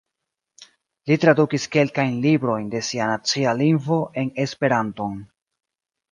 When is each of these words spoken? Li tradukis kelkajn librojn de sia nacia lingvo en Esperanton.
Li 1.09 1.17
tradukis 1.25 1.67
kelkajn 1.75 2.15
librojn 2.23 2.71
de 2.75 2.81
sia 2.87 3.09
nacia 3.11 3.53
lingvo 3.59 3.99
en 4.23 4.31
Esperanton. 4.45 5.21